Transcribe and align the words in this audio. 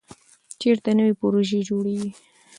چېرته 0.61 0.89
نوې 0.97 1.13
پروژې 1.21 1.59
جوړېږي؟ 1.69 2.11